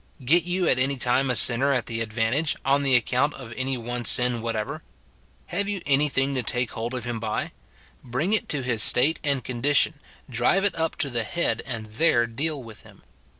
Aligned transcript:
Get 0.25 0.45
you 0.45 0.67
at 0.67 0.79
any 0.79 0.97
time 0.97 1.29
a 1.29 1.35
sinner 1.35 1.71
at 1.73 1.85
the 1.85 2.01
advantage, 2.01 2.55
on 2.65 2.81
the 2.81 2.95
account 2.95 3.35
of 3.35 3.53
any 3.55 3.77
one 3.77 4.03
sin 4.03 4.41
whatever? 4.41 4.81
have 5.45 5.69
you 5.69 5.79
any 5.85 6.09
thing 6.09 6.33
to 6.33 6.41
take 6.41 6.71
hold 6.71 6.95
of 6.95 7.05
him 7.05 7.19
by?— 7.19 7.51
bring 8.03 8.33
it 8.33 8.49
to 8.49 8.63
his 8.63 8.81
state 8.81 9.19
and 9.23 9.43
condition, 9.43 9.99
drive 10.27 10.63
it 10.63 10.73
up 10.75 10.95
to 10.95 11.11
the 11.11 11.21
head, 11.21 11.61
and 11.67 11.85
there 11.85 12.25
deal 12.25 12.63
with 12.63 12.81
him. 12.81 13.03